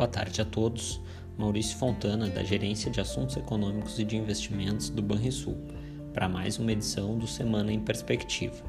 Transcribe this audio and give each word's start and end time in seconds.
Boa 0.00 0.08
tarde 0.08 0.40
a 0.40 0.46
todos. 0.46 0.98
Maurício 1.36 1.76
Fontana, 1.76 2.26
da 2.30 2.42
Gerência 2.42 2.90
de 2.90 3.02
Assuntos 3.02 3.36
Econômicos 3.36 3.98
e 3.98 4.04
de 4.04 4.16
Investimentos 4.16 4.88
do 4.88 5.02
Banrisul, 5.02 5.58
para 6.14 6.26
mais 6.26 6.58
uma 6.58 6.72
edição 6.72 7.18
do 7.18 7.26
Semana 7.26 7.70
em 7.70 7.78
Perspectiva. 7.78 8.64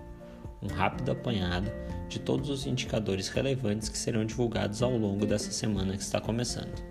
Um 0.61 0.67
rápido 0.67 1.09
apanhado 1.09 1.71
de 2.09 2.19
todos 2.19 2.49
os 2.49 2.65
indicadores 2.65 3.29
relevantes 3.29 3.87
que 3.87 3.97
serão 3.97 4.25
divulgados 4.25 4.83
ao 4.83 4.97
longo 4.97 5.25
dessa 5.25 5.51
semana 5.51 5.95
que 5.95 6.03
está 6.03 6.19
começando. 6.19 6.83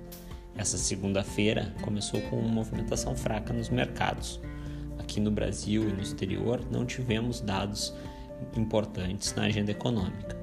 Essa 0.56 0.78
segunda-feira 0.78 1.74
começou 1.82 2.22
com 2.22 2.38
uma 2.38 2.48
movimentação 2.48 3.14
fraca 3.14 3.52
nos 3.52 3.68
mercados. 3.68 4.40
Aqui 4.98 5.20
no 5.20 5.30
Brasil 5.30 5.86
e 5.86 5.92
no 5.92 6.00
exterior 6.00 6.64
não 6.70 6.86
tivemos 6.86 7.42
dados 7.42 7.92
importantes 8.56 9.34
na 9.34 9.42
agenda 9.42 9.70
econômica. 9.70 10.34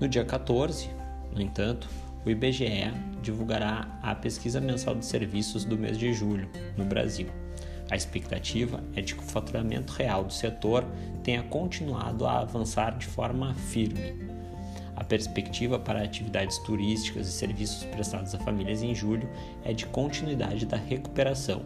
No 0.00 0.08
dia 0.08 0.24
14, 0.24 0.90
no 1.32 1.40
entanto, 1.40 1.88
o 2.24 2.30
IBGE 2.30 2.92
divulgará 3.22 3.98
a 4.02 4.14
pesquisa 4.14 4.60
mensal 4.60 4.94
de 4.94 5.04
serviços 5.04 5.64
do 5.64 5.78
mês 5.78 5.98
de 5.98 6.12
julho 6.12 6.48
no 6.76 6.84
Brasil. 6.84 7.28
A 7.90 7.96
expectativa 7.96 8.82
é 8.94 9.00
de 9.00 9.14
que 9.14 9.22
o 9.22 9.26
faturamento 9.26 9.92
real 9.94 10.24
do 10.24 10.32
setor 10.32 10.84
tenha 11.22 11.42
continuado 11.42 12.26
a 12.26 12.40
avançar 12.40 12.96
de 12.98 13.06
forma 13.06 13.54
firme. 13.54 14.28
A 14.94 15.04
perspectiva 15.04 15.78
para 15.78 16.02
atividades 16.02 16.58
turísticas 16.58 17.28
e 17.28 17.32
serviços 17.32 17.84
prestados 17.84 18.34
a 18.34 18.38
famílias 18.38 18.82
em 18.82 18.94
julho 18.94 19.28
é 19.64 19.72
de 19.72 19.86
continuidade 19.86 20.66
da 20.66 20.76
recuperação, 20.76 21.62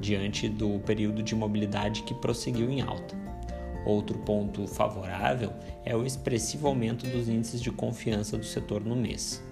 diante 0.00 0.48
do 0.48 0.80
período 0.80 1.22
de 1.22 1.34
mobilidade 1.34 2.02
que 2.02 2.14
prosseguiu 2.14 2.68
em 2.68 2.80
alta. 2.80 3.16
Outro 3.86 4.18
ponto 4.18 4.66
favorável 4.66 5.52
é 5.84 5.96
o 5.96 6.04
expressivo 6.04 6.66
aumento 6.66 7.06
dos 7.06 7.28
índices 7.28 7.62
de 7.62 7.70
confiança 7.70 8.36
do 8.36 8.44
setor 8.44 8.84
no 8.84 8.96
mês. 8.96 9.42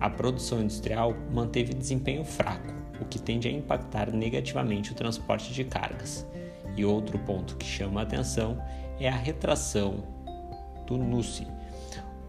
A 0.00 0.08
produção 0.08 0.62
industrial 0.62 1.14
manteve 1.32 1.74
desempenho 1.74 2.24
fraco, 2.24 2.72
o 3.00 3.04
que 3.04 3.18
tende 3.18 3.48
a 3.48 3.52
impactar 3.52 4.12
negativamente 4.12 4.92
o 4.92 4.94
transporte 4.94 5.52
de 5.52 5.64
cargas. 5.64 6.26
E 6.76 6.84
outro 6.84 7.18
ponto 7.18 7.56
que 7.56 7.66
chama 7.66 8.00
a 8.00 8.02
atenção 8.04 8.62
é 9.00 9.08
a 9.08 9.16
retração 9.16 10.04
do 10.86 10.96
NUSI, 10.96 11.46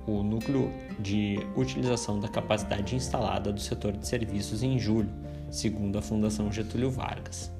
o 0.08 0.24
núcleo 0.24 0.72
de 1.00 1.40
utilização 1.56 2.20
da 2.20 2.28
capacidade 2.28 2.96
instalada 2.96 3.54
do 3.54 3.60
setor 3.60 3.94
de 3.94 4.08
serviços 4.08 4.64
em 4.64 4.80
julho, 4.80 5.12
segundo 5.52 5.98
a 5.98 6.02
Fundação 6.02 6.52
Getúlio 6.52 6.90
Vargas. 6.90 7.52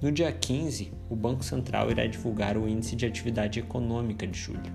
No 0.00 0.12
dia 0.12 0.30
15, 0.30 0.92
o 1.08 1.16
Banco 1.16 1.44
Central 1.44 1.90
irá 1.90 2.06
divulgar 2.06 2.56
o 2.56 2.68
Índice 2.68 2.94
de 2.94 3.06
Atividade 3.06 3.58
Econômica 3.58 4.26
de 4.26 4.38
julho. 4.38 4.72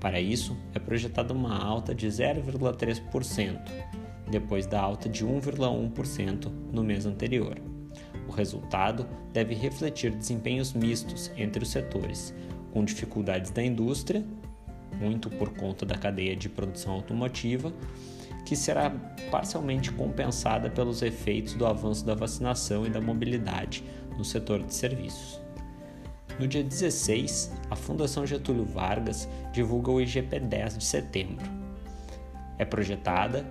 Para 0.00 0.18
isso, 0.18 0.56
é 0.74 0.78
projetada 0.78 1.34
uma 1.34 1.62
alta 1.62 1.94
de 1.94 2.06
0,3%, 2.06 3.60
depois 4.30 4.66
da 4.66 4.80
alta 4.80 5.08
de 5.08 5.26
1,1% 5.26 6.50
no 6.72 6.82
mês 6.82 7.04
anterior. 7.04 7.60
O 8.26 8.32
resultado 8.32 9.06
deve 9.32 9.54
refletir 9.54 10.14
desempenhos 10.14 10.72
mistos 10.72 11.30
entre 11.36 11.62
os 11.62 11.70
setores, 11.70 12.34
com 12.72 12.84
dificuldades 12.84 13.50
da 13.50 13.62
indústria, 13.62 14.24
muito 14.98 15.28
por 15.28 15.50
conta 15.50 15.84
da 15.84 15.98
cadeia 15.98 16.34
de 16.34 16.48
produção 16.48 16.92
automotiva, 16.94 17.72
que 18.46 18.56
será 18.56 18.90
parcialmente 19.30 19.92
compensada 19.92 20.70
pelos 20.70 21.02
efeitos 21.02 21.54
do 21.54 21.66
avanço 21.66 22.04
da 22.06 22.14
vacinação 22.14 22.86
e 22.86 22.90
da 22.90 23.00
mobilidade 23.00 23.84
no 24.16 24.24
setor 24.24 24.62
de 24.62 24.74
serviços. 24.74 25.40
No 26.38 26.46
dia 26.46 26.62
16, 26.62 27.52
a 27.70 27.76
Fundação 27.76 28.26
Getúlio 28.26 28.64
Vargas 28.64 29.28
divulga 29.52 29.90
o 29.90 30.00
IGP 30.00 30.40
10 30.40 30.78
de 30.78 30.84
setembro. 30.84 31.44
É 32.58 32.64
projetada 32.64 33.44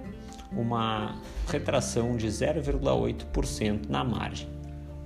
uma 0.51 1.19
retração 1.47 2.15
de 2.15 2.27
0,8% 2.27 3.87
na 3.89 4.03
margem, 4.03 4.47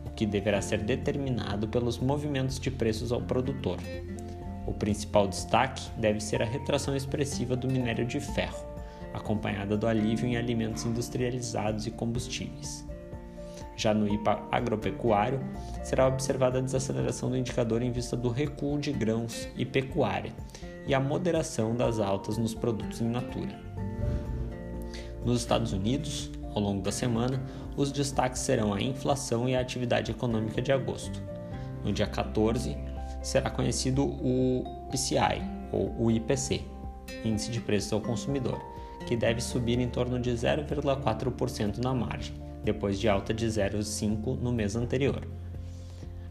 o 0.06 0.10
que 0.12 0.26
deverá 0.26 0.62
ser 0.62 0.80
determinado 0.80 1.68
pelos 1.68 1.98
movimentos 1.98 2.60
de 2.60 2.72
preços 2.72 3.12
ao 3.12 3.22
produtor. 3.22 3.78
O 4.66 4.74
principal 4.74 5.28
destaque 5.28 5.84
deve 5.98 6.22
ser 6.22 6.42
a 6.42 6.46
retração 6.46 6.96
expressiva 6.96 7.56
do 7.56 7.70
minério 7.70 8.06
de 8.06 8.20
ferro, 8.20 8.66
acompanhada 9.14 9.76
do 9.76 9.86
alívio 9.86 10.26
em 10.26 10.38
alimentos 10.38 10.86
industrializados 10.86 11.86
e 11.86 11.92
combustíveis. 11.92 12.86
Já 13.76 13.94
no 13.94 14.08
IPA 14.08 14.48
agropecuário, 14.52 15.40
será 15.84 16.08
observada 16.08 16.60
a 16.60 16.62
desaceleração 16.62 17.30
do 17.30 17.38
indicador 17.38 17.82
em 17.82 17.92
vista 17.92 18.16
do 18.16 18.30
recuo 18.30 18.78
de 18.78 18.92
grãos 18.92 19.48
e 19.56 19.66
pecuária 19.66 20.32
e 20.86 20.94
a 20.94 21.00
moderação 21.00 21.76
das 21.76 22.00
altas 22.00 22.38
nos 22.38 22.54
produtos 22.54 23.02
in 23.02 23.10
natura. 23.10 23.60
Nos 25.26 25.40
Estados 25.40 25.74
Unidos, 25.74 26.30
ao 26.54 26.62
longo 26.62 26.82
da 26.82 26.92
semana, 26.92 27.42
os 27.76 27.92
destaques 27.92 28.42
serão 28.42 28.74
a 28.74 28.82
inflação 28.82 29.50
e 29.50 29.56
a 29.56 29.62
atividade 29.62 30.12
econômica 30.12 30.62
de 30.62 30.72
agosto. 30.72 31.22
No 31.84 31.92
dia 31.92 32.06
14, 32.06 32.78
será 33.22 33.50
conhecido 33.50 34.04
o 34.04 34.64
PCI, 34.92 35.42
ou 35.72 35.96
o 35.98 36.12
IPC, 36.12 36.62
Índice 37.26 37.50
de 37.50 37.60
Preços 37.60 37.92
ao 37.94 38.02
Consumidor, 38.02 38.62
que 39.08 39.16
deve 39.16 39.42
subir 39.42 39.80
em 39.80 39.88
torno 39.88 40.20
de 40.20 40.30
0,4% 40.32 41.78
na 41.78 41.94
margem 41.94 42.43
depois 42.64 43.00
de 43.00 43.10
alta 43.10 43.34
de 43.34 43.46
0,5 43.46 44.40
no 44.40 44.52
mês 44.52 44.76
anterior. 44.76 45.28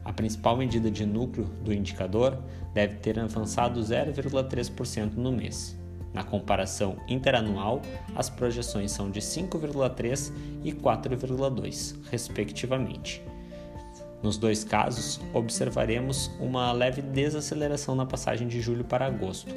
A 0.04 0.12
principal 0.12 0.56
medida 0.56 0.90
de 0.90 1.06
núcleo 1.06 1.46
do 1.62 1.72
indicador 1.72 2.36
deve 2.74 2.96
ter 2.96 3.18
avançado 3.18 3.80
0,3% 3.80 5.14
no 5.14 5.30
mês. 5.30 5.78
Na 6.12 6.22
comparação 6.22 6.96
interanual, 7.08 7.80
as 8.14 8.28
projeções 8.28 8.90
são 8.90 9.10
de 9.10 9.20
5,3 9.20 10.32
e 10.62 10.72
4,2, 10.72 11.96
respectivamente. 12.10 13.22
Nos 14.22 14.36
dois 14.36 14.62
casos, 14.62 15.20
observaremos 15.32 16.30
uma 16.38 16.70
leve 16.70 17.02
desaceleração 17.02 17.94
na 17.94 18.06
passagem 18.06 18.46
de 18.46 18.60
julho 18.60 18.84
para 18.84 19.06
agosto. 19.06 19.52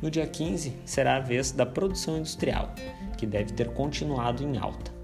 No 0.00 0.10
dia 0.10 0.26
15, 0.26 0.74
será 0.84 1.16
a 1.16 1.20
vez 1.20 1.50
da 1.52 1.64
produção 1.64 2.18
industrial, 2.18 2.74
que 3.16 3.26
deve 3.26 3.52
ter 3.52 3.72
continuado 3.72 4.44
em 4.44 4.58
alta. 4.58 4.95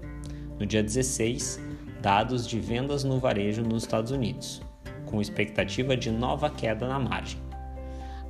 No 0.63 0.67
dia 0.67 0.81
16, 0.81 1.59
dados 2.01 2.47
de 2.47 2.57
vendas 2.57 3.03
no 3.03 3.19
varejo 3.19 3.61
nos 3.61 3.83
Estados 3.83 4.11
Unidos, 4.11 4.61
com 5.05 5.19
expectativa 5.19 5.97
de 5.97 6.09
nova 6.09 6.49
queda 6.49 6.87
na 6.87 6.97
margem. 6.97 7.37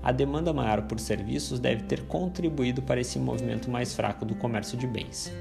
A 0.01 0.11
demanda 0.11 0.51
maior 0.51 0.81
por 0.81 0.99
serviços 0.99 1.59
deve 1.59 1.83
ter 1.83 2.07
contribuído 2.07 2.81
para 2.81 2.99
esse 2.99 3.19
movimento 3.19 3.69
mais 3.69 3.93
fraco 3.93 4.25
do 4.25 4.33
comércio 4.33 4.75
de 4.75 4.87
bens. 4.87 5.31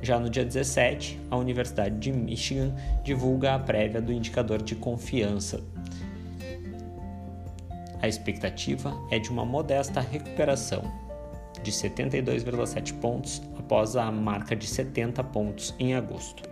Já 0.00 0.20
no 0.20 0.30
dia 0.30 0.44
17, 0.44 1.18
a 1.28 1.36
Universidade 1.36 1.98
de 1.98 2.12
Michigan 2.12 2.72
divulga 3.02 3.56
a 3.56 3.58
prévia 3.58 4.00
do 4.00 4.12
indicador 4.12 4.62
de 4.62 4.76
confiança. 4.76 5.60
A 8.00 8.06
expectativa 8.06 8.96
é 9.10 9.18
de 9.18 9.28
uma 9.28 9.44
modesta 9.44 10.00
recuperação, 10.00 10.84
de 11.64 11.72
72,7 11.72 12.94
pontos 13.00 13.42
após 13.66 13.96
a 13.96 14.12
marca 14.12 14.54
de 14.54 14.64
70 14.64 15.24
pontos 15.24 15.74
em 15.76 15.94
agosto. 15.96 16.48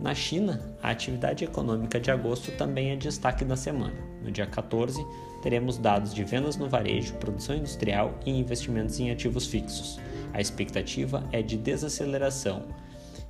Na 0.00 0.14
China, 0.14 0.74
a 0.80 0.90
atividade 0.90 1.44
econômica 1.44 1.98
de 1.98 2.10
agosto 2.10 2.52
também 2.52 2.90
é 2.90 2.96
destaque 2.96 3.44
da 3.44 3.56
semana. 3.56 3.94
No 4.22 4.30
dia 4.30 4.46
14, 4.46 5.04
teremos 5.42 5.76
dados 5.76 6.14
de 6.14 6.22
vendas 6.22 6.56
no 6.56 6.68
varejo, 6.68 7.14
produção 7.14 7.56
industrial 7.56 8.14
e 8.24 8.30
investimentos 8.30 8.98
em 9.00 9.10
ativos 9.10 9.46
fixos. 9.48 10.00
A 10.32 10.40
expectativa 10.40 11.24
é 11.32 11.42
de 11.42 11.56
desaceleração, 11.56 12.66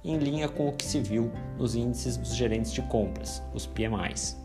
em 0.05 0.19
linha 0.19 0.49
com 0.49 0.69
o 0.69 0.73
que 0.73 0.85
se 0.85 1.01
viu 1.01 1.33
nos 1.59 1.75
índices 1.75 2.19
dos 2.19 2.35
gerentes 2.35 2.73
de 2.73 2.83
compras, 2.83 3.43
os 3.55 3.67
PMIs. 3.67 4.39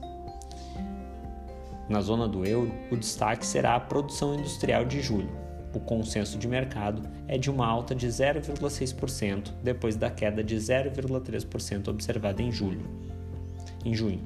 Na 1.89 1.99
zona 1.99 2.27
do 2.27 2.45
euro, 2.45 2.71
o 2.89 2.95
destaque 2.95 3.45
será 3.45 3.75
a 3.75 3.79
produção 3.79 4.35
industrial 4.35 4.85
de 4.85 5.01
julho. 5.01 5.46
O 5.73 5.79
consenso 5.79 6.37
de 6.37 6.47
mercado 6.47 7.01
é 7.27 7.37
de 7.37 7.49
uma 7.49 7.67
alta 7.67 7.93
de 7.93 8.07
0,6% 8.07 9.51
depois 9.63 9.95
da 9.95 10.09
queda 10.09 10.43
de 10.43 10.55
0,3% 10.55 11.87
observada 11.89 12.41
em 12.41 12.51
julho. 12.51 12.85
Em 13.85 13.93
junho. 13.93 14.21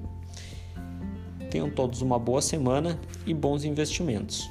Tenham 1.50 1.70
todos 1.70 2.02
uma 2.02 2.18
boa 2.18 2.42
semana 2.42 3.00
e 3.26 3.34
bons 3.34 3.66
investimentos. 3.66 4.50